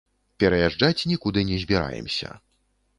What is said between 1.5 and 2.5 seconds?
не збіраемся.